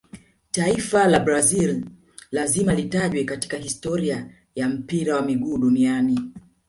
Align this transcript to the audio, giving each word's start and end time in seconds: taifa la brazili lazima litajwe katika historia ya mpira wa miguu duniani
taifa 0.51 1.07
la 1.07 1.19
brazili 1.19 1.85
lazima 2.31 2.73
litajwe 2.73 3.23
katika 3.23 3.57
historia 3.57 4.29
ya 4.55 4.69
mpira 4.69 5.15
wa 5.15 5.21
miguu 5.21 5.57
duniani 5.57 6.19